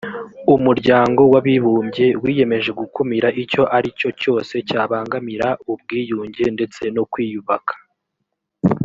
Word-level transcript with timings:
umuryango 0.55 1.21
w 1.31 1.33
abibumbye 1.39 2.05
wiyemeje 2.21 2.71
gukumira 2.79 3.27
icyo 3.43 3.63
ari 3.77 3.89
cyo 3.99 4.09
cyose 4.21 4.53
cyabangamira 4.69 5.47
ubwiyunge 5.71 6.43
ndetse 6.55 6.81
no 6.95 7.03
kwiyubaka 7.11 7.73